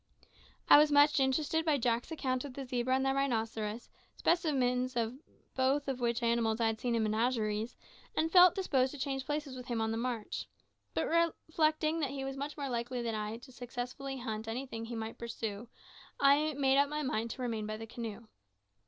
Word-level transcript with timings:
I 0.67 0.79
was 0.79 0.91
much 0.91 1.19
interested 1.19 1.63
by 1.63 1.77
Jack's 1.77 2.09
account 2.11 2.43
of 2.43 2.55
the 2.55 2.65
zebra 2.65 2.95
and 2.95 3.05
the 3.05 3.13
rhinoceros, 3.13 3.87
specimens 4.15 4.95
of 4.95 5.13
both 5.53 5.87
of 5.87 5.99
which 5.99 6.23
animals 6.23 6.59
I 6.59 6.65
had 6.65 6.81
seen 6.81 6.95
in 6.95 7.03
menageries, 7.03 7.77
and 8.17 8.31
felt 8.31 8.55
disposed 8.55 8.91
to 8.93 8.97
change 8.97 9.27
places 9.27 9.55
with 9.55 9.67
him 9.67 9.79
on 9.79 9.91
the 9.91 9.97
march; 9.97 10.47
but 10.95 11.05
reflecting 11.05 11.99
that 11.99 12.09
he 12.09 12.23
was 12.23 12.35
much 12.35 12.57
more 12.57 12.67
likely 12.67 13.03
than 13.03 13.13
I 13.13 13.37
successfully 13.41 14.15
to 14.15 14.21
hunt 14.23 14.47
anything 14.47 14.85
he 14.85 14.95
might 14.95 15.19
pursue, 15.19 15.69
I 16.19 16.55
made 16.55 16.79
up 16.79 16.89
my 16.89 17.03
mind 17.03 17.29
to 17.31 17.43
remain 17.43 17.67
by 17.67 17.77
the 17.77 17.85
canoe. 17.85 18.25